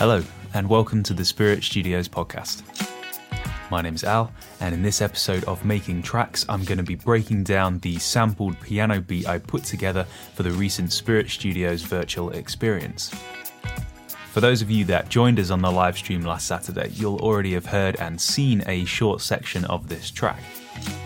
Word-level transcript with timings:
Hello, 0.00 0.22
and 0.54 0.66
welcome 0.66 1.02
to 1.02 1.12
the 1.12 1.26
Spirit 1.26 1.62
Studios 1.62 2.08
podcast. 2.08 2.62
My 3.70 3.82
name 3.82 3.94
is 3.94 4.02
Al, 4.02 4.32
and 4.58 4.74
in 4.74 4.82
this 4.82 5.02
episode 5.02 5.44
of 5.44 5.62
Making 5.62 6.00
Tracks, 6.00 6.46
I'm 6.48 6.64
going 6.64 6.78
to 6.78 6.82
be 6.82 6.94
breaking 6.94 7.44
down 7.44 7.80
the 7.80 7.98
sampled 7.98 8.58
piano 8.62 9.02
beat 9.02 9.28
I 9.28 9.36
put 9.36 9.62
together 9.62 10.04
for 10.34 10.42
the 10.42 10.52
recent 10.52 10.90
Spirit 10.90 11.28
Studios 11.28 11.82
virtual 11.82 12.30
experience. 12.30 13.10
For 14.32 14.40
those 14.40 14.62
of 14.62 14.70
you 14.70 14.86
that 14.86 15.10
joined 15.10 15.38
us 15.38 15.50
on 15.50 15.60
the 15.60 15.70
live 15.70 15.98
stream 15.98 16.22
last 16.22 16.46
Saturday, 16.46 16.88
you'll 16.94 17.18
already 17.18 17.52
have 17.52 17.66
heard 17.66 17.96
and 17.96 18.18
seen 18.18 18.62
a 18.66 18.86
short 18.86 19.20
section 19.20 19.66
of 19.66 19.90
this 19.90 20.10
track. 20.10 20.40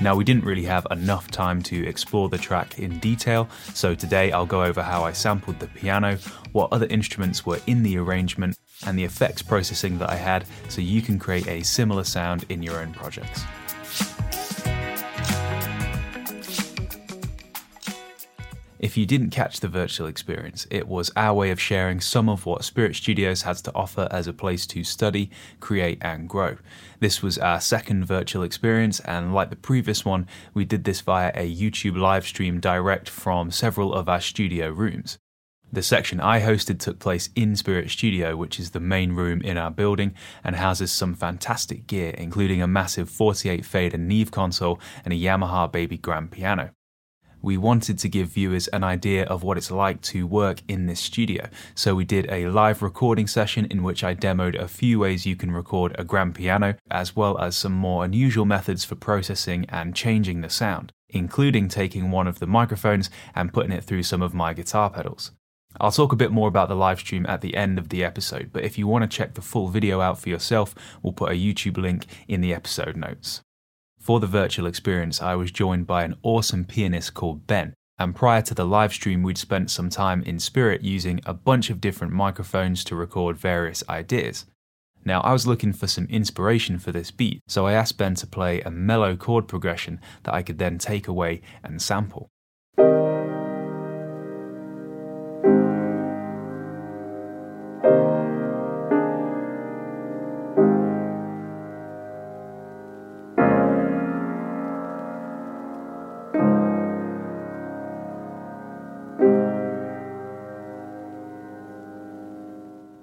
Now, 0.01 0.15
we 0.15 0.23
didn't 0.23 0.45
really 0.45 0.67
have 0.67 0.87
enough 0.93 1.33
time 1.33 1.63
to 1.65 1.85
explore 1.85 2.29
the 2.29 2.39
track 2.39 2.79
in 2.79 3.01
detail, 3.01 3.49
so 3.73 3.97
today 3.97 4.31
I'll 4.31 4.47
go 4.47 4.63
over 4.63 4.85
how 4.85 5.03
I 5.03 5.11
sampled 5.11 5.59
the 5.59 5.67
piano, 5.67 6.17
what 6.53 6.73
other 6.73 6.87
instruments 6.87 7.45
were 7.45 7.59
in 7.67 7.83
the 7.83 7.99
arrangement, 7.99 8.57
and 8.87 8.99
the 8.99 9.05
effects 9.05 9.43
processing 9.43 9.99
that 9.99 10.11
I 10.11 10.17
had 10.17 10.47
so 10.69 10.81
you 10.81 11.03
can 11.03 11.19
create 11.19 11.47
a 11.47 11.63
similar 11.63 12.05
sound 12.05 12.45
in 12.49 12.63
your 12.63 12.81
own 12.81 12.93
projects. 12.93 13.45
If 18.85 18.99
you 18.99 19.07
didn't 19.07 19.31
catch 19.31 19.61
the 19.61 19.69
virtual 19.69 20.07
experience, 20.07 20.67
it 20.71 20.87
was 20.87 21.11
our 21.17 21.33
way 21.33 21.51
of 21.51 21.59
sharing 21.59 22.03
some 22.03 22.29
of 22.29 22.45
what 22.45 22.65
Spirit 22.65 22.95
Studios 22.95 23.41
has 23.41 23.63
to 23.63 23.75
offer 23.75 24.07
as 24.11 24.27
a 24.27 24.35
place 24.35 24.67
to 24.67 24.85
study, 24.85 25.31
create, 25.59 25.97
and 26.03 26.29
grow. 26.29 26.59
This 27.01 27.23
was 27.23 27.39
our 27.39 27.63
second 27.63 28.05
virtual 28.05 28.43
experience, 28.43 29.01
and 29.01 29.33
like 29.33 29.49
the 29.49 29.57
previous 29.57 30.05
one, 30.05 30.27
we 30.53 30.67
did 30.67 30.85
this 30.85 31.01
via 31.01 31.33
a 31.35 31.51
YouTube 31.51 31.97
live 31.97 32.27
stream 32.27 32.61
direct 32.61 33.09
from 33.09 33.51
several 33.51 33.95
of 33.95 34.07
our 34.07 34.21
studio 34.21 34.69
rooms. 34.69 35.17
The 35.75 35.83
section 35.83 36.21
I 36.21 36.41
hosted 36.41 36.79
took 36.79 37.01
place 37.01 37.31
in 37.35 37.57
Spirit 37.57 37.91
Studio, 37.91 38.37
which 38.37 38.61
is 38.61 38.71
the 38.71 38.79
main 38.79 39.11
room 39.11 39.43
in 39.43 39.59
our 39.59 39.73
building 39.73 40.15
and 40.45 40.55
houses 40.55 40.93
some 40.93 41.17
fantastic 41.17 41.89
gear, 41.89 42.11
including 42.11 42.63
a 42.63 42.69
massive 42.69 43.11
48 43.11 43.65
fader 43.65 43.99
Neve 43.99 44.31
console 44.31 44.79
and 45.05 45.13
a 45.13 45.17
Yamaha 45.17 45.73
Baby 45.73 45.99
Grand 45.99 46.31
piano 46.31 46.71
we 47.43 47.59
wanted 47.59 47.99
to 47.99 48.09
give 48.09 48.29
viewers 48.29 48.69
an 48.69 48.83
idea 48.83 49.25
of 49.25 49.43
what 49.43 49.59
it's 49.59 49.71
like 49.71 50.01
to 50.01 50.27
work 50.27 50.63
in 50.67 50.87
this 50.87 51.01
studio. 51.01 51.47
So 51.75 51.95
we 51.95 52.07
did 52.07 52.27
a 52.31 52.49
live 52.49 52.81
recording 52.81 53.27
session 53.27 53.67
in 53.67 53.83
which 53.83 54.03
I 54.03 54.15
demoed 54.15 54.59
a 54.59 54.67
few 54.67 55.01
ways 55.01 55.27
you 55.27 55.37
can 55.37 55.51
record 55.51 55.95
a 55.99 56.05
grand 56.05 56.37
piano, 56.37 56.77
as 56.91 57.15
well 57.15 57.37
as 57.37 57.55
some 57.55 57.75
more 57.75 58.03
unusual 58.03 58.47
methods 58.47 58.83
for 58.87 58.95
processing 58.95 59.67
and 59.69 59.95
changing 59.95 60.41
the 60.41 60.49
sound, 60.49 60.91
including 61.11 61.69
taking 61.69 62.11
one 62.11 62.27
of 62.27 62.39
the 62.39 62.47
microphones 62.47 63.11
and 63.35 63.53
putting 63.53 63.73
it 63.73 63.85
through 63.85 64.05
some 64.05 64.23
of 64.23 64.33
my 64.33 64.55
guitar 64.55 64.89
pedals. 64.89 65.33
I'll 65.81 65.91
talk 65.91 66.13
a 66.13 66.17
bit 66.17 66.31
more 66.31 66.49
about 66.49 66.69
the 66.69 66.77
live 66.77 67.01
stream 67.01 67.27
at 67.27 67.41
the 67.41 67.57
end 67.57 67.79
of 67.79 67.89
the 67.89 68.05
episode, 68.05 68.51
but 68.53 68.65
if 68.65 68.79
you 68.79 68.87
want 68.87 69.03
to 69.03 69.17
check 69.17 69.35
the 69.35 69.43
full 69.43 69.69
video 69.69 70.01
out 70.01 70.19
for 70.19 70.29
yourself, 70.29 70.75
we'll 71.03 71.13
put 71.13 71.33
a 71.33 71.35
YouTube 71.35 71.77
link 71.77 72.07
in 72.29 72.41
the 72.41 72.55
episode 72.55 72.97
notes. 72.97 73.43
For 73.99 74.21
the 74.21 74.27
virtual 74.27 74.67
experience, 74.67 75.23
I 75.23 75.35
was 75.35 75.51
joined 75.51 75.87
by 75.87 76.05
an 76.05 76.17
awesome 76.23 76.65
pianist 76.65 77.15
called 77.15 77.47
Ben. 77.47 77.75
And 77.99 78.15
prior 78.15 78.43
to 78.43 78.55
the 78.55 78.67
live 78.67 78.93
stream, 78.93 79.23
we'd 79.23 79.39
spent 79.39 79.71
some 79.71 79.89
time 79.89 80.23
in 80.25 80.39
spirit 80.39 80.83
using 80.83 81.21
a 81.25 81.33
bunch 81.33 81.71
of 81.71 81.81
different 81.81 82.13
microphones 82.13 82.85
to 82.85 82.97
record 82.97 83.37
various 83.37 83.83
ideas. 83.89 84.47
Now, 85.05 85.21
I 85.21 85.33
was 85.33 85.47
looking 85.47 85.73
for 85.73 85.87
some 85.87 86.07
inspiration 86.07 86.79
for 86.79 86.93
this 86.93 87.11
beat, 87.11 87.41
so 87.47 87.67
I 87.67 87.75
asked 87.75 87.99
Ben 87.99 88.15
to 88.17 88.27
play 88.27 88.61
a 88.61 88.71
mellow 88.71 89.17
chord 89.17 89.47
progression 89.47 90.01
that 90.25 90.35
I 90.35 90.43
could 90.43 90.59
then 90.59 90.79
take 90.79 91.09
away 91.09 91.43
and 91.63 91.81
sample. 91.81 92.31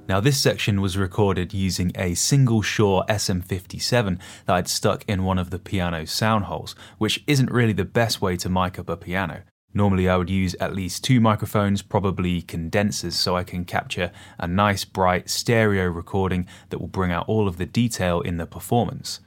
Now, 0.07 0.19
this 0.19 0.39
section 0.39 0.81
was 0.81 0.97
recorded 0.97 1.53
using 1.53 1.91
a 1.95 2.16
single 2.16 2.62
Shure 2.62 3.06
SM57 3.07 4.19
that 4.45 4.56
I'd 4.56 4.67
stuck 4.67 5.06
in 5.07 5.23
one 5.23 5.38
of 5.38 5.51
the 5.51 5.59
piano's 5.59 6.12
sound 6.12 6.45
holes, 6.45 6.75
which 6.97 7.23
isn't 7.28 7.51
really 7.51 7.73
the 7.73 7.85
best 7.85 8.22
way 8.22 8.35
to 8.38 8.50
mic 8.50 8.78
up 8.78 8.89
a 8.89 8.97
piano. 8.97 9.44
Normally, 9.73 10.09
I 10.09 10.17
would 10.17 10.29
use 10.29 10.53
at 10.59 10.75
least 10.75 11.03
two 11.03 11.22
microphones, 11.22 11.81
probably 11.81 12.41
condensers, 12.41 13.16
so 13.16 13.38
I 13.38 13.44
can 13.44 13.63
capture 13.63 14.12
a 14.38 14.47
nice, 14.47 14.84
bright 14.84 15.29
stereo 15.29 15.85
recording 15.85 16.45
that 16.69 16.79
will 16.79 16.88
bring 16.88 17.12
out 17.12 17.29
all 17.29 17.47
of 17.47 17.57
the 17.57 17.66
detail 17.66 18.19
in 18.19 18.35
the 18.35 18.45
performance. 18.45 19.22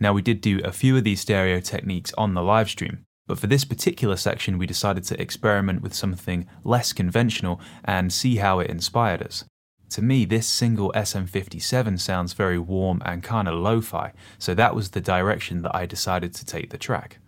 Now, 0.00 0.14
we 0.14 0.22
did 0.22 0.40
do 0.40 0.60
a 0.64 0.72
few 0.72 0.96
of 0.96 1.04
these 1.04 1.20
stereo 1.20 1.60
techniques 1.60 2.12
on 2.16 2.32
the 2.32 2.42
live 2.42 2.70
stream, 2.70 3.04
but 3.26 3.38
for 3.38 3.48
this 3.48 3.64
particular 3.64 4.16
section, 4.16 4.56
we 4.56 4.66
decided 4.66 5.04
to 5.04 5.20
experiment 5.20 5.82
with 5.82 5.94
something 5.94 6.46
less 6.64 6.94
conventional 6.94 7.60
and 7.84 8.12
see 8.12 8.36
how 8.36 8.60
it 8.60 8.70
inspired 8.70 9.22
us. 9.22 9.44
To 9.92 10.00
me, 10.00 10.24
this 10.24 10.46
single 10.48 10.90
SM57 10.92 12.00
sounds 12.00 12.32
very 12.32 12.58
warm 12.58 13.02
and 13.04 13.22
kind 13.22 13.46
of 13.46 13.58
lo 13.58 13.82
fi, 13.82 14.14
so 14.38 14.54
that 14.54 14.74
was 14.74 14.88
the 14.88 15.02
direction 15.02 15.60
that 15.60 15.76
I 15.76 15.84
decided 15.84 16.34
to 16.34 16.46
take 16.46 16.70
the 16.70 16.78
track. 16.78 17.18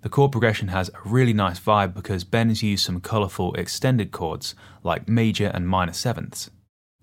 The 0.00 0.08
chord 0.08 0.32
progression 0.32 0.66
has 0.66 0.88
a 0.88 1.08
really 1.08 1.32
nice 1.32 1.60
vibe 1.60 1.94
because 1.94 2.24
Ben's 2.24 2.60
used 2.60 2.84
some 2.84 3.00
colourful 3.00 3.54
extended 3.54 4.10
chords 4.10 4.56
like 4.82 5.08
major 5.08 5.52
and 5.54 5.68
minor 5.68 5.92
sevenths. 5.92 6.50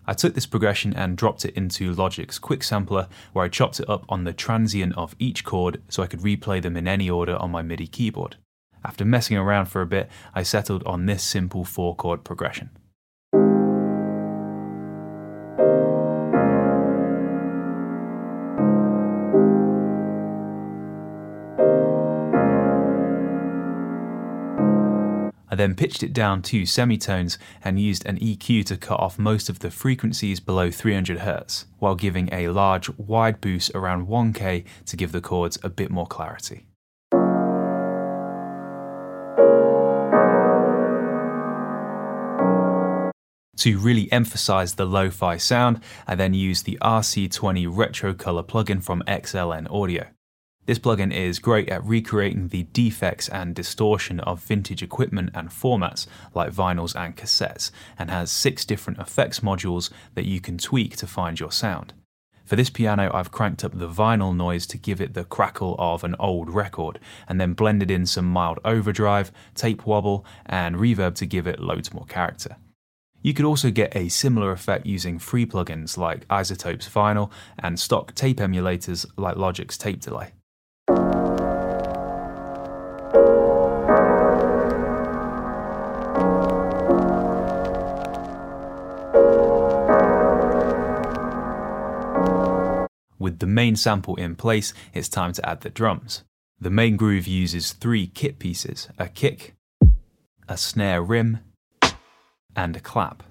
I 0.05 0.15
took 0.15 0.33
this 0.33 0.45
progression 0.45 0.93
and 0.93 1.15
dropped 1.15 1.45
it 1.45 1.55
into 1.55 1.95
Logic's 1.95 2.37
Quick 2.37 2.61
Sampler, 2.61 3.07
where 3.31 3.45
I 3.45 3.47
chopped 3.47 3.79
it 3.79 3.89
up 3.89 4.03
on 4.09 4.25
the 4.25 4.33
transient 4.33 4.97
of 4.97 5.15
each 5.17 5.45
chord 5.45 5.81
so 5.87 6.03
I 6.03 6.07
could 6.07 6.23
replay 6.23 6.61
them 6.61 6.75
in 6.75 6.89
any 6.89 7.09
order 7.09 7.37
on 7.37 7.51
my 7.51 7.61
MIDI 7.61 7.87
keyboard. 7.87 8.35
After 8.83 9.05
messing 9.05 9.37
around 9.37 9.67
for 9.67 9.81
a 9.81 9.87
bit, 9.87 10.09
I 10.33 10.43
settled 10.43 10.83
on 10.83 11.05
this 11.05 11.23
simple 11.23 11.63
four 11.63 11.95
chord 11.95 12.25
progression. 12.25 12.71
I 25.55 25.57
then 25.57 25.73
pitched 25.73 26.03
it 26.03 26.11
down 26.11 26.41
two 26.41 26.65
semitones 26.65 27.37
and 27.63 27.79
used 27.79 28.05
an 28.05 28.19
EQ 28.19 28.65
to 28.65 28.75
cut 28.75 28.99
off 28.99 29.17
most 29.17 29.47
of 29.47 29.59
the 29.59 29.71
frequencies 29.71 30.41
below 30.41 30.69
300 30.69 31.19
Hz, 31.19 31.63
while 31.79 31.95
giving 31.95 32.27
a 32.33 32.49
large 32.49 32.89
wide 32.97 33.39
boost 33.39 33.71
around 33.73 34.09
1K 34.09 34.65
to 34.85 34.97
give 34.97 35.13
the 35.13 35.21
chords 35.21 35.57
a 35.63 35.69
bit 35.69 35.89
more 35.89 36.07
clarity. 36.07 36.65
To 43.59 43.79
really 43.79 44.11
emphasize 44.11 44.75
the 44.75 44.83
lo 44.85 45.09
fi 45.09 45.37
sound, 45.37 45.79
I 46.05 46.15
then 46.15 46.33
used 46.33 46.65
the 46.65 46.77
RC20 46.81 47.65
Retro 47.71 48.13
Color 48.13 48.43
plugin 48.43 48.83
from 48.83 49.03
XLN 49.07 49.71
Audio. 49.71 50.07
This 50.65 50.79
plugin 50.79 51.13
is 51.13 51.37
great 51.37 51.69
at 51.69 51.85
recreating 51.85 52.47
the 52.47 52.63
defects 52.63 53.29
and 53.29 53.53
distortion 53.53 54.19
of 54.21 54.43
vintage 54.43 54.81
equipment 54.81 55.29
and 55.35 55.49
formats 55.49 56.07
like 56.33 56.51
vinyls 56.51 56.95
and 56.95 57.15
cassettes, 57.15 57.69
and 57.99 58.09
has 58.09 58.31
six 58.31 58.65
different 58.65 58.97
effects 58.97 59.41
modules 59.41 59.91
that 60.15 60.25
you 60.25 60.41
can 60.41 60.57
tweak 60.57 60.97
to 60.97 61.05
find 61.05 61.39
your 61.39 61.51
sound. 61.51 61.93
For 62.45 62.55
this 62.55 62.71
piano, 62.71 63.11
I've 63.13 63.31
cranked 63.31 63.63
up 63.63 63.77
the 63.77 63.89
vinyl 63.89 64.35
noise 64.35 64.65
to 64.67 64.77
give 64.77 65.01
it 65.01 65.13
the 65.13 65.23
crackle 65.23 65.75
of 65.77 66.03
an 66.03 66.15
old 66.19 66.49
record, 66.49 66.99
and 67.27 67.39
then 67.39 67.53
blended 67.53 67.91
in 67.91 68.07
some 68.07 68.25
mild 68.25 68.59
overdrive, 68.65 69.31
tape 69.53 69.85
wobble, 69.85 70.25
and 70.47 70.77
reverb 70.77 71.13
to 71.15 71.27
give 71.27 71.45
it 71.45 71.59
loads 71.59 71.93
more 71.93 72.05
character. 72.05 72.57
You 73.21 73.33
could 73.33 73.45
also 73.45 73.71
get 73.71 73.95
a 73.95 74.09
similar 74.09 74.51
effect 74.51 74.85
using 74.85 75.17
free 75.17 75.45
plugins 75.47 75.97
like 75.97 76.27
iZotope's 76.27 76.87
Vinyl 76.87 77.31
and 77.57 77.79
stock 77.79 78.13
tape 78.13 78.37
emulators 78.37 79.05
like 79.17 79.35
Logic's 79.35 79.77
Tape 79.77 79.99
Delay. 79.99 80.31
With 93.25 93.39
the 93.39 93.47
main 93.47 93.75
sample 93.75 94.15
in 94.17 94.35
place, 94.35 94.71
it's 94.93 95.09
time 95.09 95.33
to 95.33 95.49
add 95.49 95.61
the 95.61 95.71
drums. 95.71 96.23
The 96.61 96.69
main 96.69 96.95
groove 96.95 97.25
uses 97.25 97.73
three 97.73 98.05
kit 98.05 98.37
pieces 98.37 98.87
a 98.99 99.07
kick, 99.07 99.55
a 100.47 100.55
snare 100.55 101.01
rim, 101.01 101.39
and 102.55 102.75
a 102.75 102.79
clap. 102.79 103.23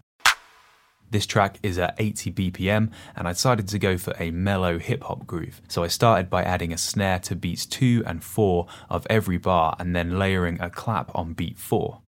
This 1.09 1.27
track 1.27 1.61
is 1.63 1.79
at 1.79 1.95
80 1.97 2.33
BPM, 2.33 2.91
and 3.15 3.29
I 3.29 3.35
decided 3.35 3.69
to 3.69 3.79
go 3.79 3.97
for 3.97 4.17
a 4.19 4.33
mellow 4.33 4.81
hip 4.81 5.05
hop 5.05 5.29
groove. 5.29 5.61
So 5.69 5.85
I 5.85 5.87
started 5.87 6.29
by 6.29 6.43
adding 6.43 6.73
a 6.73 6.77
snare 6.77 7.21
to 7.21 7.37
beats 7.37 7.65
2 7.65 8.03
and 8.05 8.25
4 8.25 8.67
of 8.91 9.07
every 9.09 9.39
bar, 9.39 9.77
and 9.79 9.95
then 9.95 10.19
layering 10.19 10.61
a 10.61 10.71
clap 10.71 11.15
on 11.15 11.35
beat 11.35 11.57
4. 11.57 12.01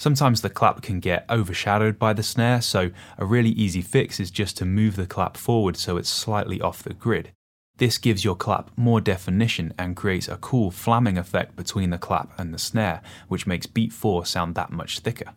Sometimes 0.00 0.42
the 0.42 0.48
clap 0.48 0.80
can 0.80 1.00
get 1.00 1.26
overshadowed 1.28 1.98
by 1.98 2.12
the 2.12 2.22
snare, 2.22 2.62
so 2.62 2.92
a 3.18 3.26
really 3.26 3.50
easy 3.50 3.82
fix 3.82 4.20
is 4.20 4.30
just 4.30 4.56
to 4.56 4.64
move 4.64 4.94
the 4.94 5.06
clap 5.06 5.36
forward 5.36 5.76
so 5.76 5.96
it's 5.96 6.08
slightly 6.08 6.60
off 6.60 6.84
the 6.84 6.94
grid. 6.94 7.32
This 7.78 7.98
gives 7.98 8.24
your 8.24 8.36
clap 8.36 8.70
more 8.76 9.00
definition 9.00 9.74
and 9.76 9.96
creates 9.96 10.28
a 10.28 10.36
cool 10.36 10.70
flamming 10.70 11.18
effect 11.18 11.56
between 11.56 11.90
the 11.90 11.98
clap 11.98 12.30
and 12.38 12.54
the 12.54 12.60
snare, 12.60 13.02
which 13.26 13.46
makes 13.46 13.66
beat 13.66 13.92
4 13.92 14.24
sound 14.24 14.54
that 14.54 14.70
much 14.70 15.00
thicker. 15.00 15.32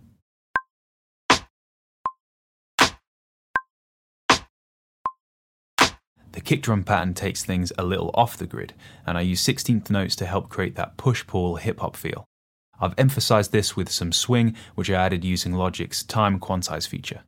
The 6.34 6.42
kick 6.42 6.62
drum 6.62 6.84
pattern 6.84 7.16
takes 7.16 7.44
things 7.44 7.74
a 7.80 7.84
little 7.84 8.12
off 8.14 8.38
the 8.38 8.46
grid, 8.46 8.76
and 9.08 9.18
I 9.18 9.22
use 9.22 9.44
16th 9.44 9.90
notes 9.90 10.16
to 10.18 10.28
help 10.28 10.50
create 10.50 10.76
that 10.76 10.98
push 10.98 11.26
pull 11.26 11.56
hip 11.56 11.80
hop 11.80 11.96
feel. 11.96 12.26
I've 12.82 12.96
emphasized 12.98 13.52
this 13.52 13.76
with 13.76 13.92
some 13.92 14.12
swing, 14.12 14.56
which 14.76 14.90
I 14.90 14.96
added 14.96 15.24
using 15.24 15.54
Logic's 15.54 16.04
time 16.04 16.40
quantize 16.40 16.88
feature. 16.88 17.22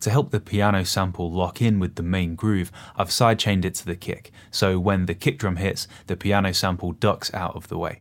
To 0.00 0.10
help 0.10 0.32
the 0.32 0.40
piano 0.40 0.84
sample 0.84 1.30
lock 1.30 1.62
in 1.62 1.78
with 1.78 1.94
the 1.94 2.02
main 2.02 2.34
groove, 2.34 2.72
I've 2.96 3.10
sidechained 3.10 3.64
it 3.64 3.76
to 3.76 3.86
the 3.86 3.94
kick, 3.94 4.32
so 4.50 4.80
when 4.80 5.06
the 5.06 5.14
kick 5.14 5.38
drum 5.38 5.56
hits, 5.56 5.86
the 6.08 6.16
piano 6.16 6.52
sample 6.52 6.90
ducks 6.90 7.32
out 7.32 7.54
of 7.54 7.68
the 7.68 7.78
way. 7.78 8.00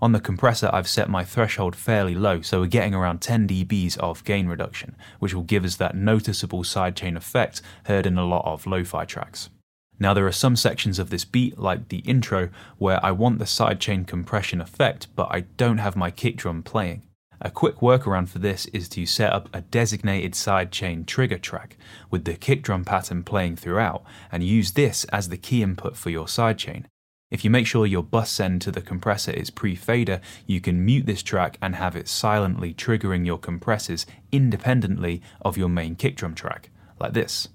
On 0.00 0.10
the 0.10 0.20
compressor, 0.20 0.68
I've 0.72 0.88
set 0.88 1.08
my 1.08 1.24
threshold 1.24 1.76
fairly 1.76 2.16
low, 2.16 2.42
so 2.42 2.60
we're 2.60 2.66
getting 2.66 2.94
around 2.94 3.22
10 3.22 3.46
dBs 3.46 3.96
of 3.98 4.24
gain 4.24 4.48
reduction, 4.48 4.96
which 5.20 5.32
will 5.32 5.44
give 5.44 5.64
us 5.64 5.76
that 5.76 5.94
noticeable 5.94 6.64
sidechain 6.64 7.16
effect 7.16 7.62
heard 7.84 8.06
in 8.06 8.18
a 8.18 8.26
lot 8.26 8.44
of 8.44 8.66
lo 8.66 8.82
fi 8.82 9.04
tracks. 9.04 9.48
Now, 9.98 10.12
there 10.12 10.26
are 10.26 10.32
some 10.32 10.56
sections 10.56 10.98
of 10.98 11.10
this 11.10 11.24
beat, 11.24 11.58
like 11.58 11.88
the 11.88 11.98
intro, 11.98 12.50
where 12.78 13.04
I 13.04 13.12
want 13.12 13.38
the 13.38 13.46
sidechain 13.46 14.06
compression 14.06 14.60
effect, 14.60 15.08
but 15.16 15.28
I 15.30 15.40
don't 15.56 15.78
have 15.78 15.96
my 15.96 16.10
kick 16.10 16.36
drum 16.36 16.62
playing. 16.62 17.02
A 17.40 17.50
quick 17.50 17.76
workaround 17.76 18.28
for 18.28 18.38
this 18.38 18.66
is 18.66 18.88
to 18.90 19.04
set 19.04 19.32
up 19.32 19.48
a 19.52 19.60
designated 19.60 20.32
sidechain 20.32 21.06
trigger 21.06 21.38
track 21.38 21.76
with 22.10 22.24
the 22.24 22.34
kick 22.34 22.62
drum 22.62 22.84
pattern 22.84 23.22
playing 23.24 23.56
throughout 23.56 24.04
and 24.32 24.42
use 24.42 24.72
this 24.72 25.04
as 25.04 25.28
the 25.28 25.36
key 25.36 25.62
input 25.62 25.96
for 25.96 26.10
your 26.10 26.26
sidechain. 26.26 26.86
If 27.30 27.44
you 27.44 27.50
make 27.50 27.66
sure 27.66 27.86
your 27.86 28.04
bus 28.04 28.30
send 28.30 28.62
to 28.62 28.70
the 28.70 28.80
compressor 28.80 29.32
is 29.32 29.50
pre-fader, 29.50 30.20
you 30.46 30.60
can 30.60 30.84
mute 30.84 31.06
this 31.06 31.22
track 31.22 31.58
and 31.60 31.74
have 31.74 31.96
it 31.96 32.08
silently 32.08 32.72
triggering 32.72 33.26
your 33.26 33.38
compressors 33.38 34.06
independently 34.30 35.20
of 35.42 35.58
your 35.58 35.68
main 35.68 35.96
kick 35.96 36.16
drum 36.16 36.34
track, 36.34 36.70
like 37.00 37.12
this. 37.12 37.48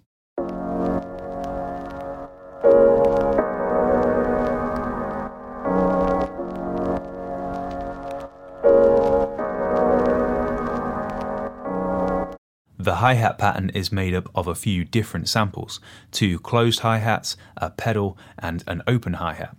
The 12.92 12.98
hi 12.98 13.14
hat 13.14 13.38
pattern 13.38 13.70
is 13.70 13.90
made 13.90 14.14
up 14.14 14.30
of 14.36 14.48
a 14.48 14.54
few 14.54 14.84
different 14.84 15.30
samples 15.30 15.80
two 16.12 16.40
closed 16.40 16.82
hi 16.82 16.98
hats, 16.98 17.38
a 17.56 17.70
pedal, 17.70 18.18
and 18.38 18.66
an 18.68 18.84
open 18.86 19.14
hi 19.14 19.32
hat. 19.32 19.56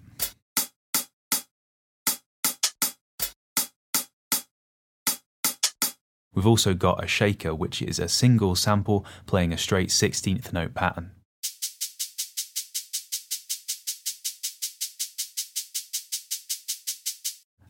We've 6.34 6.46
also 6.46 6.74
got 6.74 7.02
a 7.02 7.06
shaker, 7.06 7.54
which 7.54 7.80
is 7.80 7.98
a 7.98 8.06
single 8.06 8.54
sample 8.54 9.06
playing 9.24 9.54
a 9.54 9.56
straight 9.56 9.88
16th 9.88 10.52
note 10.52 10.74
pattern. 10.74 11.12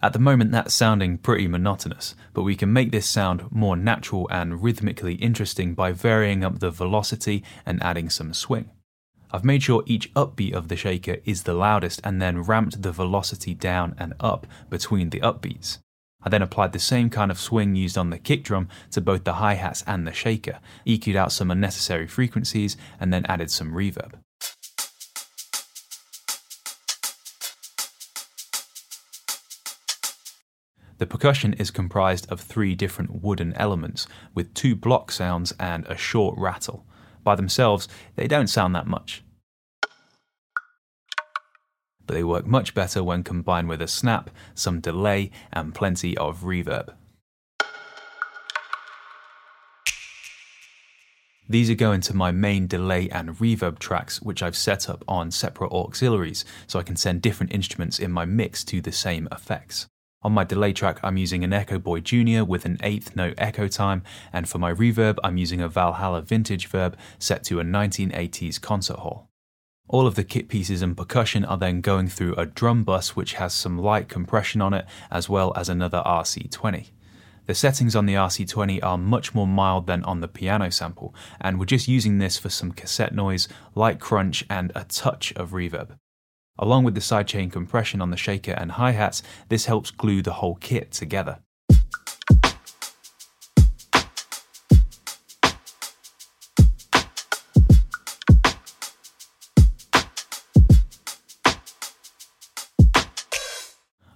At 0.04 0.12
the 0.12 0.18
moment, 0.18 0.50
that's 0.50 0.74
sounding 0.74 1.16
pretty 1.16 1.46
monotonous, 1.46 2.16
but 2.34 2.42
we 2.42 2.56
can 2.56 2.72
make 2.72 2.90
this 2.90 3.06
sound 3.06 3.44
more 3.52 3.76
natural 3.76 4.28
and 4.32 4.60
rhythmically 4.60 5.14
interesting 5.14 5.74
by 5.74 5.92
varying 5.92 6.42
up 6.42 6.58
the 6.58 6.72
velocity 6.72 7.44
and 7.64 7.80
adding 7.80 8.10
some 8.10 8.34
swing. 8.34 8.70
I've 9.30 9.44
made 9.44 9.62
sure 9.62 9.84
each 9.86 10.12
upbeat 10.14 10.54
of 10.54 10.66
the 10.66 10.76
shaker 10.76 11.18
is 11.24 11.44
the 11.44 11.54
loudest 11.54 12.00
and 12.02 12.20
then 12.20 12.42
ramped 12.42 12.82
the 12.82 12.90
velocity 12.90 13.54
down 13.54 13.94
and 13.96 14.12
up 14.18 14.46
between 14.68 15.10
the 15.10 15.20
upbeats. 15.20 15.78
I 16.20 16.28
then 16.28 16.42
applied 16.42 16.72
the 16.72 16.80
same 16.80 17.08
kind 17.08 17.30
of 17.30 17.38
swing 17.38 17.76
used 17.76 17.96
on 17.96 18.10
the 18.10 18.18
kick 18.18 18.42
drum 18.42 18.68
to 18.90 19.00
both 19.00 19.22
the 19.22 19.34
hi 19.34 19.54
hats 19.54 19.84
and 19.86 20.04
the 20.06 20.12
shaker, 20.12 20.58
EQ'd 20.84 21.16
out 21.16 21.32
some 21.32 21.50
unnecessary 21.50 22.08
frequencies, 22.08 22.76
and 22.98 23.12
then 23.12 23.24
added 23.26 23.50
some 23.52 23.72
reverb. 23.72 24.14
The 31.02 31.06
percussion 31.08 31.54
is 31.54 31.72
comprised 31.72 32.30
of 32.30 32.40
three 32.40 32.76
different 32.76 33.24
wooden 33.24 33.54
elements, 33.54 34.06
with 34.36 34.54
two 34.54 34.76
block 34.76 35.10
sounds 35.10 35.52
and 35.58 35.84
a 35.86 35.96
short 35.96 36.38
rattle. 36.38 36.86
By 37.24 37.34
themselves, 37.34 37.88
they 38.14 38.28
don't 38.28 38.46
sound 38.46 38.72
that 38.76 38.86
much. 38.86 39.24
But 42.06 42.14
they 42.14 42.22
work 42.22 42.46
much 42.46 42.72
better 42.72 43.02
when 43.02 43.24
combined 43.24 43.68
with 43.68 43.82
a 43.82 43.88
snap, 43.88 44.30
some 44.54 44.78
delay, 44.78 45.32
and 45.52 45.74
plenty 45.74 46.16
of 46.18 46.42
reverb. 46.42 46.94
These 51.48 51.68
are 51.68 51.74
going 51.74 52.02
to 52.02 52.14
my 52.14 52.30
main 52.30 52.68
delay 52.68 53.08
and 53.10 53.30
reverb 53.30 53.80
tracks, 53.80 54.22
which 54.22 54.40
I've 54.40 54.56
set 54.56 54.88
up 54.88 55.04
on 55.08 55.32
separate 55.32 55.72
auxiliaries 55.72 56.44
so 56.68 56.78
I 56.78 56.84
can 56.84 56.94
send 56.94 57.22
different 57.22 57.52
instruments 57.52 57.98
in 57.98 58.12
my 58.12 58.24
mix 58.24 58.62
to 58.66 58.80
the 58.80 58.92
same 58.92 59.26
effects. 59.32 59.88
On 60.24 60.32
my 60.32 60.44
delay 60.44 60.72
track, 60.72 61.00
I'm 61.02 61.16
using 61.16 61.42
an 61.42 61.52
Echo 61.52 61.80
Boy 61.80 61.98
Junior 61.98 62.44
with 62.44 62.64
an 62.64 62.78
eighth 62.82 63.16
note 63.16 63.34
echo 63.38 63.66
time, 63.66 64.04
and 64.32 64.48
for 64.48 64.58
my 64.58 64.72
reverb, 64.72 65.18
I'm 65.24 65.36
using 65.36 65.60
a 65.60 65.68
Valhalla 65.68 66.22
Vintage 66.22 66.68
Verb 66.68 66.96
set 67.18 67.42
to 67.44 67.58
a 67.58 67.64
1980s 67.64 68.60
concert 68.60 68.98
hall. 68.98 69.28
All 69.88 70.06
of 70.06 70.14
the 70.14 70.22
kit 70.22 70.48
pieces 70.48 70.80
and 70.80 70.96
percussion 70.96 71.44
are 71.44 71.58
then 71.58 71.80
going 71.80 72.06
through 72.06 72.34
a 72.36 72.46
drum 72.46 72.84
bus 72.84 73.16
which 73.16 73.34
has 73.34 73.52
some 73.52 73.76
light 73.76 74.08
compression 74.08 74.60
on 74.60 74.72
it, 74.72 74.86
as 75.10 75.28
well 75.28 75.52
as 75.56 75.68
another 75.68 76.02
RC20. 76.06 76.90
The 77.46 77.54
settings 77.54 77.96
on 77.96 78.06
the 78.06 78.14
RC20 78.14 78.78
are 78.84 78.96
much 78.96 79.34
more 79.34 79.48
mild 79.48 79.88
than 79.88 80.04
on 80.04 80.20
the 80.20 80.28
piano 80.28 80.70
sample, 80.70 81.12
and 81.40 81.58
we're 81.58 81.64
just 81.64 81.88
using 81.88 82.18
this 82.18 82.38
for 82.38 82.48
some 82.48 82.70
cassette 82.70 83.12
noise, 83.12 83.48
light 83.74 83.98
crunch, 83.98 84.44
and 84.48 84.70
a 84.76 84.84
touch 84.84 85.32
of 85.32 85.50
reverb. 85.50 85.98
Along 86.58 86.84
with 86.84 86.94
the 86.94 87.00
sidechain 87.00 87.50
compression 87.50 88.02
on 88.02 88.10
the 88.10 88.16
shaker 88.16 88.52
and 88.52 88.72
hi-hats, 88.72 89.22
this 89.48 89.64
helps 89.64 89.90
glue 89.90 90.20
the 90.20 90.34
whole 90.34 90.56
kit 90.56 90.92
together. 90.92 91.38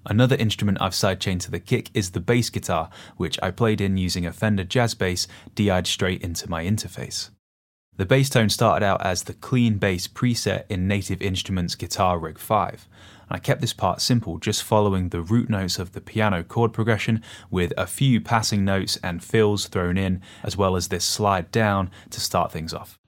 Another 0.08 0.37
instrument 0.37 0.78
I've 0.80 0.92
sidechained 0.92 1.40
to 1.40 1.50
the 1.50 1.58
kick 1.58 1.90
is 1.92 2.12
the 2.12 2.20
bass 2.20 2.49
guitar, 2.49 2.90
which 3.16 3.38
I 3.42 3.50
played 3.50 3.80
in 3.80 3.96
using 3.96 4.25
a 4.25 4.32
Fender 4.32 4.62
Jazz 4.62 4.94
Bass 4.94 5.26
DI'd 5.54 5.87
straight 5.87 6.22
into 6.22 6.49
my 6.49 6.64
interface. 6.64 7.30
The 7.98 8.04
bass 8.04 8.28
tone 8.28 8.50
started 8.50 8.84
out 8.84 9.00
as 9.06 9.22
the 9.22 9.32
clean 9.32 9.78
bass 9.78 10.06
preset 10.06 10.64
in 10.68 10.86
Native 10.86 11.22
Instruments 11.22 11.74
Guitar 11.74 12.18
Rig 12.18 12.38
5. 12.38 12.86
and 13.30 13.36
I 13.36 13.38
kept 13.38 13.62
this 13.62 13.72
part 13.72 14.02
simple, 14.02 14.36
just 14.36 14.62
following 14.62 15.08
the 15.08 15.22
root 15.22 15.48
notes 15.48 15.78
of 15.78 15.92
the 15.92 16.02
piano 16.02 16.42
chord 16.42 16.74
progression 16.74 17.22
with 17.50 17.72
a 17.78 17.86
few 17.86 18.20
passing 18.20 18.66
notes 18.66 18.98
and 19.02 19.24
fills 19.24 19.66
thrown 19.66 19.96
in, 19.96 20.20
as 20.42 20.58
well 20.58 20.76
as 20.76 20.88
this 20.88 21.06
slide 21.06 21.50
down 21.50 21.90
to 22.10 22.20
start 22.20 22.52
things 22.52 22.74
off. 22.74 22.98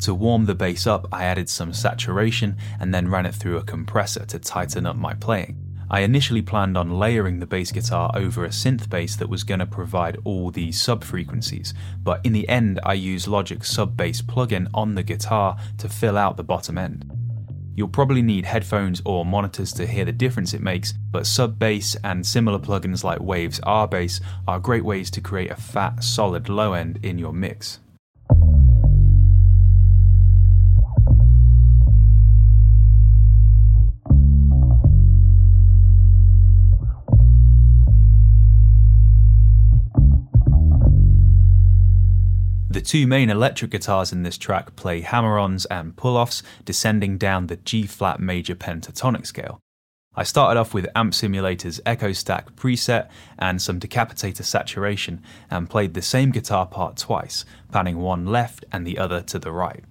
To 0.00 0.14
warm 0.14 0.46
the 0.46 0.54
bass 0.54 0.86
up, 0.86 1.08
I 1.12 1.24
added 1.24 1.48
some 1.48 1.72
saturation 1.72 2.56
and 2.78 2.94
then 2.94 3.08
ran 3.08 3.26
it 3.26 3.34
through 3.34 3.56
a 3.56 3.64
compressor 3.64 4.24
to 4.26 4.38
tighten 4.38 4.86
up 4.86 4.96
my 4.96 5.14
playing. 5.14 5.68
I 5.90 6.00
initially 6.00 6.42
planned 6.42 6.76
on 6.76 6.98
layering 6.98 7.40
the 7.40 7.46
bass 7.46 7.72
guitar 7.72 8.10
over 8.14 8.44
a 8.44 8.50
synth 8.50 8.90
bass 8.90 9.16
that 9.16 9.28
was 9.28 9.42
going 9.42 9.60
to 9.60 9.66
provide 9.66 10.18
all 10.24 10.50
these 10.50 10.80
sub 10.80 11.02
frequencies, 11.02 11.72
but 12.02 12.24
in 12.24 12.34
the 12.34 12.46
end, 12.48 12.78
I 12.84 12.92
used 12.92 13.26
Logic's 13.26 13.70
sub 13.70 13.96
bass 13.96 14.20
plugin 14.20 14.68
on 14.74 14.94
the 14.94 15.02
guitar 15.02 15.56
to 15.78 15.88
fill 15.88 16.18
out 16.18 16.36
the 16.36 16.44
bottom 16.44 16.76
end. 16.76 17.10
You'll 17.74 17.88
probably 17.88 18.22
need 18.22 18.44
headphones 18.44 19.00
or 19.04 19.24
monitors 19.24 19.72
to 19.74 19.86
hear 19.86 20.04
the 20.04 20.12
difference 20.12 20.52
it 20.52 20.60
makes, 20.60 20.92
but 21.10 21.26
sub 21.26 21.58
bass 21.58 21.96
and 22.04 22.26
similar 22.26 22.58
plugins 22.58 23.02
like 23.02 23.20
Waves 23.20 23.60
R 23.62 23.88
Bass 23.88 24.20
are 24.46 24.60
great 24.60 24.84
ways 24.84 25.10
to 25.12 25.20
create 25.20 25.50
a 25.50 25.56
fat, 25.56 26.04
solid 26.04 26.48
low 26.48 26.74
end 26.74 26.98
in 27.02 27.18
your 27.18 27.32
mix. 27.32 27.80
The 42.70 42.82
two 42.82 43.06
main 43.06 43.30
electric 43.30 43.70
guitars 43.70 44.12
in 44.12 44.24
this 44.24 44.36
track 44.36 44.76
play 44.76 45.00
hammer 45.00 45.38
ons 45.38 45.64
and 45.66 45.96
pull 45.96 46.18
offs, 46.18 46.42
descending 46.66 47.16
down 47.16 47.46
the 47.46 47.56
G 47.56 47.86
flat 47.86 48.20
major 48.20 48.54
pentatonic 48.54 49.26
scale. 49.26 49.58
I 50.14 50.22
started 50.22 50.60
off 50.60 50.74
with 50.74 50.86
Amp 50.94 51.14
Simulator's 51.14 51.80
Echo 51.86 52.12
Stack 52.12 52.56
preset 52.56 53.08
and 53.38 53.62
some 53.62 53.80
Decapitator 53.80 54.44
saturation, 54.44 55.22
and 55.50 55.70
played 55.70 55.94
the 55.94 56.02
same 56.02 56.30
guitar 56.30 56.66
part 56.66 56.98
twice, 56.98 57.46
panning 57.72 57.98
one 57.98 58.26
left 58.26 58.66
and 58.70 58.86
the 58.86 58.98
other 58.98 59.22
to 59.22 59.38
the 59.38 59.52
right. 59.52 59.84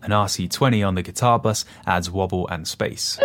An 0.00 0.12
RC20 0.14 0.86
on 0.86 0.94
the 0.94 1.02
guitar 1.02 1.40
bus 1.40 1.64
adds 1.86 2.08
wobble 2.08 2.46
and 2.48 2.68
space. 2.68 3.18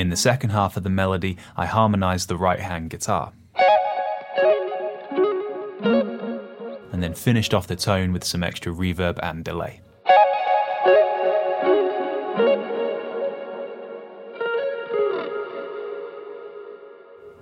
In 0.00 0.08
the 0.08 0.16
second 0.16 0.48
half 0.48 0.78
of 0.78 0.82
the 0.82 0.88
melody, 0.88 1.36
I 1.58 1.66
harmonise 1.66 2.24
the 2.24 2.38
right 2.38 2.58
hand 2.58 2.88
guitar. 2.88 3.34
And 6.90 7.02
then 7.02 7.12
finished 7.12 7.52
off 7.52 7.66
the 7.66 7.76
tone 7.76 8.10
with 8.10 8.24
some 8.24 8.42
extra 8.42 8.72
reverb 8.72 9.18
and 9.22 9.44
delay. 9.44 9.82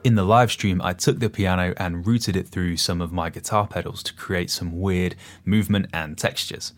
In 0.02 0.16
the 0.16 0.24
live 0.24 0.50
stream, 0.50 0.82
I 0.82 0.94
took 0.94 1.20
the 1.20 1.30
piano 1.30 1.74
and 1.76 2.04
routed 2.04 2.34
it 2.34 2.48
through 2.48 2.78
some 2.78 3.00
of 3.00 3.12
my 3.12 3.30
guitar 3.30 3.68
pedals 3.68 4.02
to 4.02 4.14
create 4.14 4.50
some 4.50 4.80
weird 4.80 5.14
movement 5.44 5.86
and 5.92 6.18
textures. 6.18 6.72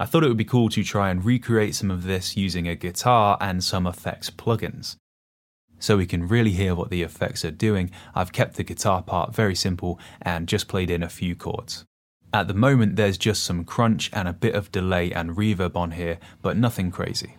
I 0.00 0.04
thought 0.04 0.24
it 0.24 0.28
would 0.28 0.36
be 0.36 0.44
cool 0.44 0.68
to 0.70 0.82
try 0.82 1.10
and 1.10 1.24
recreate 1.24 1.76
some 1.76 1.92
of 1.92 2.02
this 2.02 2.36
using 2.36 2.66
a 2.66 2.74
guitar 2.74 3.38
and 3.40 3.62
some 3.62 3.86
effects 3.86 4.28
plugins 4.28 4.96
so 5.82 5.96
we 5.96 6.06
can 6.06 6.28
really 6.28 6.52
hear 6.52 6.76
what 6.76 6.90
the 6.90 7.02
effects 7.02 7.44
are 7.44 7.50
doing, 7.50 7.90
I've 8.14 8.32
kept 8.32 8.54
the 8.54 8.62
guitar 8.62 9.02
part 9.02 9.34
very 9.34 9.56
simple 9.56 9.98
and 10.20 10.46
just 10.46 10.68
played 10.68 10.90
in 10.90 11.02
a 11.02 11.08
few 11.08 11.34
chords. 11.34 11.84
At 12.32 12.46
the 12.46 12.54
moment, 12.54 12.94
there's 12.94 13.18
just 13.18 13.42
some 13.42 13.64
crunch 13.64 14.08
and 14.12 14.28
a 14.28 14.32
bit 14.32 14.54
of 14.54 14.70
delay 14.70 15.10
and 15.10 15.36
reverb 15.36 15.74
on 15.74 15.90
here, 15.90 16.18
but 16.40 16.56
nothing 16.56 16.92
crazy. 16.92 17.34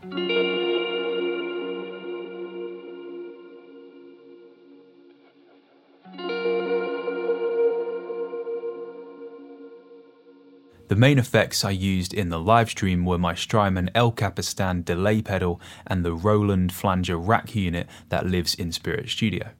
The 10.93 10.99
main 10.99 11.17
effects 11.17 11.65
I 11.65 11.71
used 11.71 12.13
in 12.13 12.29
the 12.29 12.37
livestream 12.37 13.03
were 13.03 13.17
my 13.17 13.33
Strymon 13.33 13.89
El 13.95 14.11
Capistan 14.11 14.83
delay 14.83 15.23
pedal 15.23 15.59
and 15.87 16.05
the 16.05 16.13
Roland 16.13 16.71
flanger 16.71 17.17
rack 17.17 17.55
unit 17.55 17.87
that 18.09 18.27
lives 18.27 18.53
in 18.53 18.71
Spirit 18.71 19.09
Studio. 19.09 19.53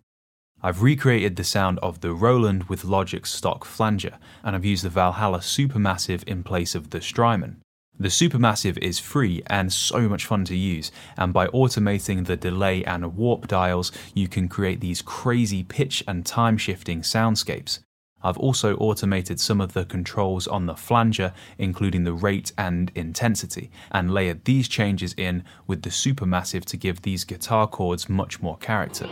I've 0.62 0.84
recreated 0.84 1.36
the 1.36 1.44
sound 1.44 1.80
of 1.80 2.02
the 2.02 2.13
Roland 2.13 2.66
with 2.66 2.86
Logic's 2.86 3.32
stock 3.32 3.66
flanger, 3.66 4.20
and 4.44 4.56
I've 4.56 4.63
used 4.63 4.84
the 4.84 4.92
Valhalla 4.92 5.40
Supermassive 5.40 6.24
in 6.25 6.44
place 6.44 6.75
of 6.75 6.92
the 6.92 7.02
Strymon. 7.02 7.63
The 7.98 8.10
Supermassive 8.10 8.78
is 8.78 9.00
free 9.00 9.42
and 9.48 9.74
so 9.74 10.08
much 10.08 10.28
fun 10.28 10.46
to 10.46 10.56
use, 10.56 10.92
and 11.18 11.34
by 11.34 11.48
automating 11.48 12.28
the 12.28 12.38
delay 12.38 12.86
and 12.86 13.18
warp 13.18 13.48
dials, 13.48 13.92
you 14.13 14.28
can 14.28 14.48
create 14.48 14.82
these 14.82 15.02
crazy 15.02 15.63
pitch 15.63 16.04
and 16.08 16.28
time 16.28 16.60
shifting 16.60 17.02
soundscapes. 17.02 17.80
I've 18.24 18.38
also 18.38 18.75
automated 18.77 19.39
some 19.39 19.60
of 19.60 19.74
the 19.74 19.86
controls 19.86 20.48
on 20.48 20.65
the 20.65 20.75
flanger, 20.75 21.34
including 21.58 22.03
the 22.03 22.13
rate 22.13 22.51
and 22.58 22.92
intensity, 22.96 23.70
and 23.92 24.13
layered 24.13 24.46
these 24.46 24.68
changes 24.68 25.13
in 25.18 25.44
with 25.68 25.82
the 25.82 25.89
Supermassive 25.89 26.65
to 26.65 26.77
give 26.77 27.01
these 27.01 27.25
guitar 27.25 27.68
chords 27.68 28.08
much 28.08 28.42
more 28.42 28.58
character. 28.58 29.10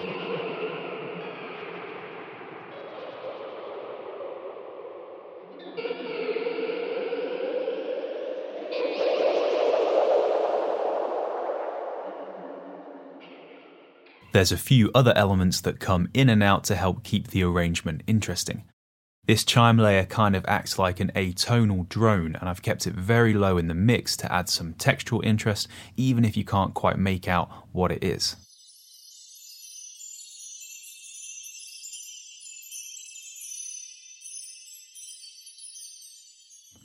There's 14.33 14.53
a 14.53 14.57
few 14.57 14.89
other 14.95 15.11
elements 15.17 15.59
that 15.61 15.81
come 15.81 16.09
in 16.13 16.29
and 16.29 16.41
out 16.41 16.63
to 16.65 16.75
help 16.75 17.03
keep 17.03 17.27
the 17.27 17.43
arrangement 17.43 18.01
interesting. 18.07 18.63
This 19.27 19.43
chime 19.43 19.77
layer 19.77 20.05
kind 20.05 20.35
of 20.35 20.43
acts 20.47 20.79
like 20.79 20.99
an 20.99 21.11
atonal 21.15 21.87
drone, 21.87 22.35
and 22.35 22.49
I've 22.49 22.63
kept 22.63 22.87
it 22.87 22.95
very 22.95 23.33
low 23.33 23.57
in 23.57 23.67
the 23.67 23.75
mix 23.75 24.17
to 24.17 24.31
add 24.31 24.49
some 24.49 24.73
textual 24.73 25.21
interest, 25.21 25.67
even 25.95 26.25
if 26.25 26.35
you 26.35 26.43
can't 26.43 26.73
quite 26.73 26.97
make 26.97 27.27
out 27.27 27.49
what 27.71 27.91
it 27.91 28.03
is. 28.03 28.35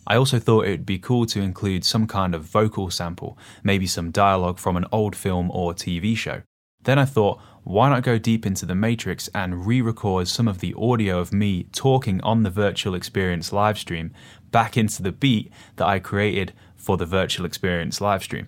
I 0.07 0.17
also 0.17 0.39
thought 0.39 0.67
it 0.67 0.71
would 0.71 0.87
be 0.87 0.99
cool 0.99 1.25
to 1.27 1.41
include 1.41 1.85
some 1.85 2.07
kind 2.07 2.35
of 2.35 2.45
vocal 2.45 2.91
sample, 2.91 3.39
maybe 3.65 3.87
some 3.87 4.11
dialogue 4.11 4.59
from 4.59 4.77
an 4.77 4.85
old 4.93 5.17
film 5.17 5.51
or 5.51 5.73
TV 5.73 6.15
show. 6.15 6.43
Then 6.87 7.01
I 7.01 7.05
thought, 7.05 7.41
why 7.65 7.89
not 7.89 8.05
go 8.05 8.17
deep 8.17 8.47
into 8.47 8.65
the 8.65 8.77
matrix 8.77 9.29
and 9.35 9.67
re 9.67 9.81
record 9.81 10.29
some 10.29 10.47
of 10.47 10.61
the 10.61 10.73
audio 10.79 11.19
of 11.19 11.33
me 11.33 11.65
talking 11.73 12.21
on 12.21 12.45
the 12.45 12.51
virtual 12.51 12.95
experience 12.95 13.51
livestream 13.51 14.13
back 14.53 14.77
into 14.77 15.03
the 15.03 15.11
beat 15.11 15.53
that 15.75 15.87
I 15.89 15.99
created 15.99 16.53
for 16.77 16.97
the 16.97 17.05
virtual 17.05 17.45
experience 17.45 17.99
livestream? 17.99 18.47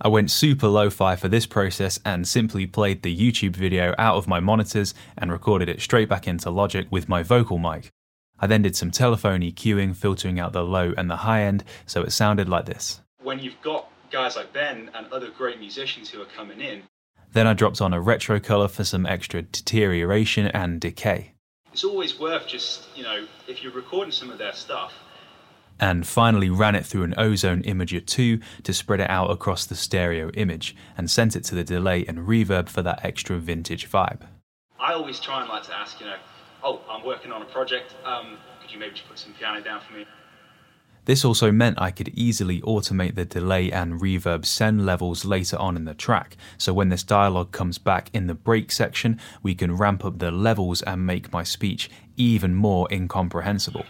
I 0.00 0.08
went 0.08 0.30
super 0.30 0.68
lo 0.68 0.88
fi 0.88 1.16
for 1.16 1.28
this 1.28 1.44
process 1.44 2.00
and 2.02 2.26
simply 2.26 2.66
played 2.66 3.02
the 3.02 3.14
YouTube 3.14 3.54
video 3.56 3.94
out 3.98 4.16
of 4.16 4.26
my 4.26 4.40
monitors 4.40 4.94
and 5.18 5.30
recorded 5.30 5.68
it 5.68 5.82
straight 5.82 6.08
back 6.08 6.26
into 6.26 6.48
Logic 6.48 6.86
with 6.90 7.10
my 7.10 7.22
vocal 7.22 7.58
mic. 7.58 7.90
I 8.38 8.46
then 8.46 8.62
did 8.62 8.74
some 8.74 8.90
telephone 8.90 9.42
EQing, 9.42 9.94
filtering 9.94 10.40
out 10.40 10.54
the 10.54 10.64
low 10.64 10.94
and 10.96 11.10
the 11.10 11.16
high 11.16 11.42
end, 11.42 11.62
so 11.84 12.00
it 12.00 12.12
sounded 12.12 12.48
like 12.48 12.64
this. 12.64 13.02
When 13.22 13.38
you've 13.38 13.60
got 13.60 13.90
guys 14.10 14.34
like 14.34 14.54
Ben 14.54 14.90
and 14.94 15.12
other 15.12 15.28
great 15.28 15.60
musicians 15.60 16.08
who 16.08 16.22
are 16.22 16.26
coming 16.26 16.62
in, 16.62 16.82
then 17.36 17.46
I 17.46 17.52
dropped 17.52 17.82
on 17.82 17.92
a 17.92 18.00
retro 18.00 18.40
colour 18.40 18.66
for 18.66 18.82
some 18.82 19.04
extra 19.04 19.42
deterioration 19.42 20.46
and 20.46 20.80
decay. 20.80 21.32
It's 21.70 21.84
always 21.84 22.18
worth 22.18 22.46
just, 22.46 22.86
you 22.96 23.02
know, 23.02 23.26
if 23.46 23.62
you're 23.62 23.74
recording 23.74 24.10
some 24.10 24.30
of 24.30 24.38
their 24.38 24.54
stuff. 24.54 24.94
And 25.78 26.06
finally 26.06 26.48
ran 26.48 26.74
it 26.74 26.86
through 26.86 27.02
an 27.02 27.12
Ozone 27.18 27.62
Imager 27.64 28.04
2 28.04 28.40
to 28.62 28.72
spread 28.72 29.00
it 29.00 29.10
out 29.10 29.30
across 29.30 29.66
the 29.66 29.74
stereo 29.74 30.30
image 30.30 30.74
and 30.96 31.10
sent 31.10 31.36
it 31.36 31.44
to 31.44 31.54
the 31.54 31.62
delay 31.62 32.06
and 32.06 32.20
reverb 32.20 32.70
for 32.70 32.80
that 32.80 33.04
extra 33.04 33.36
vintage 33.36 33.90
vibe. 33.90 34.22
I 34.80 34.94
always 34.94 35.20
try 35.20 35.40
and 35.40 35.50
like 35.50 35.64
to 35.64 35.76
ask, 35.76 36.00
you 36.00 36.06
know, 36.06 36.16
oh, 36.64 36.80
I'm 36.88 37.04
working 37.04 37.32
on 37.32 37.42
a 37.42 37.46
project, 37.46 37.94
um, 38.06 38.38
could 38.62 38.72
you 38.72 38.80
maybe 38.80 38.94
just 38.94 39.08
put 39.10 39.18
some 39.18 39.34
piano 39.34 39.62
down 39.62 39.82
for 39.86 39.92
me? 39.92 40.06
This 41.06 41.24
also 41.24 41.52
meant 41.52 41.80
I 41.80 41.92
could 41.92 42.08
easily 42.14 42.60
automate 42.62 43.14
the 43.14 43.24
delay 43.24 43.70
and 43.70 44.00
reverb 44.00 44.44
send 44.44 44.84
levels 44.84 45.24
later 45.24 45.56
on 45.56 45.76
in 45.76 45.84
the 45.84 45.94
track, 45.94 46.36
so 46.58 46.74
when 46.74 46.88
this 46.88 47.04
dialogue 47.04 47.52
comes 47.52 47.78
back 47.78 48.10
in 48.12 48.26
the 48.26 48.34
break 48.34 48.72
section, 48.72 49.20
we 49.40 49.54
can 49.54 49.76
ramp 49.76 50.04
up 50.04 50.18
the 50.18 50.32
levels 50.32 50.82
and 50.82 51.06
make 51.06 51.32
my 51.32 51.44
speech 51.44 51.88
even 52.16 52.56
more 52.56 52.88
incomprehensible. 52.90 53.86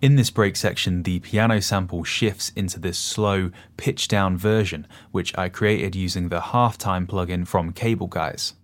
In 0.00 0.16
this 0.16 0.30
break 0.30 0.56
section, 0.56 1.02
the 1.02 1.20
piano 1.20 1.60
sample 1.60 2.04
shifts 2.04 2.52
into 2.56 2.80
this 2.80 2.98
slow, 2.98 3.50
pitch 3.76 4.08
down 4.08 4.38
version, 4.38 4.86
which 5.10 5.36
I 5.36 5.50
created 5.50 5.94
using 5.94 6.30
the 6.30 6.40
halftime 6.40 7.06
plugin 7.06 7.46
from 7.46 7.74
Cable 7.74 8.06
Guys. 8.06 8.54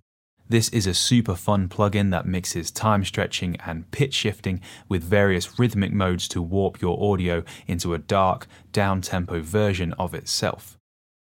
This 0.49 0.71
is 0.71 0.87
a 0.87 0.95
super 0.95 1.35
fun 1.35 1.69
plugin 1.69 2.11
that 2.11 2.25
mixes 2.25 2.71
time 2.71 3.05
stretching 3.05 3.57
and 3.67 3.91
pitch 3.91 4.15
shifting 4.15 4.63
with 4.89 5.03
various 5.05 5.59
rhythmic 5.59 5.93
modes 5.93 6.27
to 6.29 6.41
warp 6.41 6.81
your 6.81 7.13
audio 7.13 7.45
into 7.67 7.93
a 7.93 7.99
dark, 7.99 8.47
down 8.73 9.03
tempo 9.03 9.43
version 9.43 9.93
of 9.95 10.15
itself. 10.15 10.79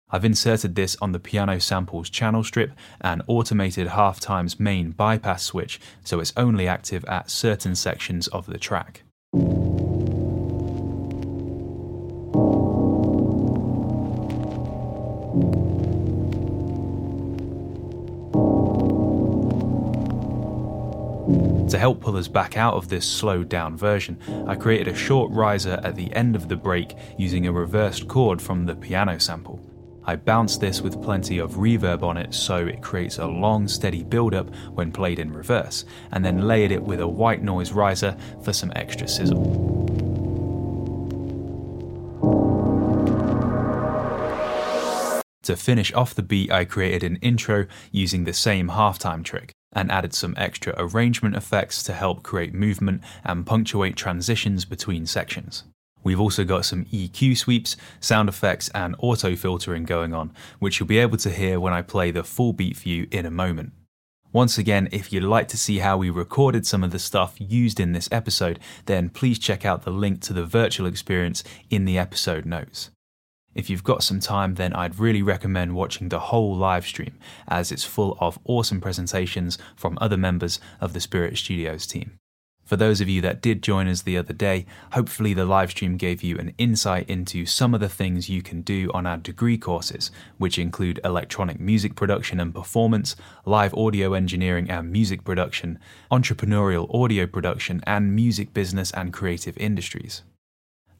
I've 0.09 0.25
inserted 0.25 0.75
this 0.75 0.97
on 0.99 1.13
the 1.13 1.19
piano 1.19 1.61
samples 1.61 2.09
channel 2.09 2.43
strip 2.43 2.73
and 2.99 3.23
automated 3.27 3.87
halftime's 3.87 4.59
main 4.59 4.91
bypass 4.91 5.43
switch 5.43 5.79
so 6.03 6.19
it's 6.19 6.33
only 6.35 6.67
active 6.67 7.05
at 7.05 7.29
certain 7.29 7.75
sections 7.75 8.27
of 8.27 8.47
the 8.47 8.57
track. 8.57 9.03
To 21.71 21.79
help 21.79 22.01
pull 22.01 22.17
us 22.17 22.27
back 22.27 22.57
out 22.57 22.73
of 22.73 22.89
this 22.89 23.05
slowed 23.05 23.47
down 23.47 23.77
version, 23.77 24.19
I 24.45 24.55
created 24.55 24.89
a 24.89 24.93
short 24.93 25.31
riser 25.31 25.79
at 25.85 25.95
the 25.95 26.11
end 26.11 26.35
of 26.35 26.49
the 26.49 26.57
break 26.57 26.97
using 27.17 27.47
a 27.47 27.51
reversed 27.53 28.09
chord 28.09 28.41
from 28.41 28.65
the 28.65 28.75
piano 28.75 29.17
sample. 29.21 29.65
I 30.03 30.17
bounce 30.17 30.57
this 30.57 30.81
with 30.81 31.01
plenty 31.01 31.37
of 31.37 31.51
reverb 31.51 32.03
on 32.03 32.17
it 32.17 32.33
so 32.33 32.57
it 32.67 32.81
creates 32.81 33.19
a 33.19 33.25
long 33.25 33.69
steady 33.69 34.03
build 34.03 34.33
up 34.33 34.53
when 34.73 34.91
played 34.91 35.17
in 35.17 35.31
reverse, 35.31 35.85
and 36.11 36.25
then 36.25 36.45
layered 36.45 36.73
it 36.73 36.83
with 36.83 36.99
a 36.99 37.07
white 37.07 37.41
noise 37.41 37.71
riser 37.71 38.17
for 38.43 38.51
some 38.51 38.73
extra 38.75 39.07
sizzle. 39.07 39.45
To 45.43 45.55
finish 45.55 45.93
off 45.93 46.15
the 46.15 46.21
beat, 46.21 46.51
I 46.51 46.65
created 46.65 47.03
an 47.03 47.15
intro 47.21 47.65
using 47.93 48.25
the 48.25 48.33
same 48.33 48.67
halftime 48.67 49.23
trick 49.23 49.53
and 49.73 49.91
added 49.91 50.13
some 50.13 50.33
extra 50.37 50.73
arrangement 50.77 51.35
effects 51.35 51.83
to 51.83 51.93
help 51.93 52.23
create 52.23 52.53
movement 52.53 53.01
and 53.23 53.45
punctuate 53.45 53.95
transitions 53.95 54.65
between 54.65 55.05
sections. 55.05 55.63
We've 56.03 56.19
also 56.19 56.43
got 56.43 56.65
some 56.65 56.85
EQ 56.85 57.37
sweeps, 57.37 57.77
sound 57.99 58.27
effects, 58.27 58.69
and 58.69 58.95
auto 58.99 59.35
filtering 59.35 59.83
going 59.83 60.13
on, 60.13 60.33
which 60.59 60.79
you'll 60.79 60.87
be 60.87 60.97
able 60.97 61.17
to 61.17 61.29
hear 61.29 61.59
when 61.59 61.73
I 61.73 61.81
play 61.81 62.11
the 62.11 62.23
full 62.23 62.53
beat 62.53 62.77
for 62.77 62.89
you 62.89 63.07
in 63.11 63.25
a 63.25 63.31
moment. 63.31 63.73
Once 64.33 64.57
again, 64.57 64.87
if 64.91 65.11
you'd 65.11 65.23
like 65.23 65.49
to 65.49 65.57
see 65.57 65.79
how 65.79 65.97
we 65.97 66.09
recorded 66.09 66.65
some 66.65 66.83
of 66.83 66.91
the 66.91 66.99
stuff 66.99 67.35
used 67.37 67.79
in 67.79 67.91
this 67.91 68.07
episode, 68.11 68.59
then 68.85 69.09
please 69.09 69.37
check 69.37 69.65
out 69.65 69.83
the 69.83 69.91
link 69.91 70.21
to 70.21 70.31
the 70.31 70.45
virtual 70.45 70.87
experience 70.87 71.43
in 71.69 71.83
the 71.85 71.97
episode 71.97 72.45
notes. 72.45 72.89
If 73.53 73.69
you've 73.69 73.83
got 73.83 74.03
some 74.03 74.19
time, 74.19 74.55
then 74.55 74.73
I'd 74.73 74.99
really 74.99 75.21
recommend 75.21 75.75
watching 75.75 76.09
the 76.09 76.19
whole 76.19 76.55
live 76.55 76.85
stream, 76.85 77.17
as 77.47 77.71
it's 77.71 77.83
full 77.83 78.17
of 78.21 78.39
awesome 78.45 78.79
presentations 78.79 79.57
from 79.75 79.97
other 79.99 80.17
members 80.17 80.59
of 80.79 80.93
the 80.93 81.01
Spirit 81.01 81.37
Studios 81.37 81.85
team. 81.85 82.17
For 82.63 82.77
those 82.77 83.01
of 83.01 83.09
you 83.09 83.19
that 83.19 83.41
did 83.41 83.61
join 83.61 83.89
us 83.89 84.03
the 84.03 84.17
other 84.17 84.31
day, 84.31 84.65
hopefully 84.93 85.33
the 85.33 85.43
live 85.43 85.71
stream 85.71 85.97
gave 85.97 86.23
you 86.23 86.37
an 86.37 86.53
insight 86.57 87.09
into 87.09 87.45
some 87.45 87.73
of 87.73 87.81
the 87.81 87.89
things 87.89 88.29
you 88.29 88.41
can 88.41 88.61
do 88.61 88.89
on 88.93 89.05
our 89.05 89.17
degree 89.17 89.57
courses, 89.57 90.09
which 90.37 90.57
include 90.57 91.01
electronic 91.03 91.59
music 91.59 91.95
production 91.95 92.39
and 92.39 92.55
performance, 92.55 93.17
live 93.45 93.73
audio 93.73 94.13
engineering 94.13 94.69
and 94.69 94.89
music 94.89 95.25
production, 95.25 95.79
entrepreneurial 96.09 96.89
audio 96.95 97.27
production, 97.27 97.81
and 97.85 98.15
music 98.15 98.53
business 98.53 98.91
and 98.91 99.11
creative 99.11 99.57
industries. 99.57 100.23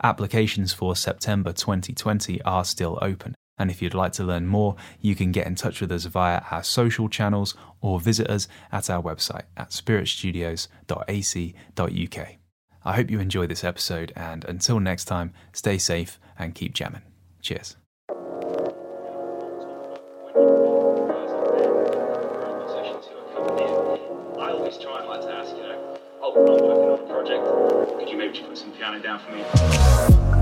Applications 0.03 0.73
for 0.73 0.95
September 0.95 1.53
2020 1.53 2.41
are 2.41 2.65
still 2.65 2.97
open. 3.01 3.35
And 3.57 3.69
if 3.69 3.81
you'd 3.81 3.93
like 3.93 4.13
to 4.13 4.23
learn 4.23 4.47
more, 4.47 4.77
you 4.99 5.13
can 5.13 5.31
get 5.31 5.45
in 5.45 5.53
touch 5.53 5.81
with 5.81 5.91
us 5.91 6.05
via 6.05 6.41
our 6.49 6.63
social 6.63 7.07
channels 7.07 7.53
or 7.79 7.99
visit 7.99 8.27
us 8.27 8.47
at 8.71 8.89
our 8.89 9.03
website 9.03 9.43
at 9.55 9.69
spiritstudios.ac.uk. 9.69 12.27
I 12.83 12.95
hope 12.95 13.11
you 13.11 13.19
enjoy 13.19 13.45
this 13.45 13.63
episode, 13.63 14.11
and 14.15 14.43
until 14.45 14.79
next 14.79 15.05
time, 15.05 15.33
stay 15.53 15.77
safe 15.77 16.19
and 16.39 16.55
keep 16.55 16.73
jamming. 16.73 17.03
Cheers. 17.41 17.77
Some 28.81 28.99
piano 28.99 28.99
down 28.99 29.19
for 29.19 29.31
me? 29.31 30.40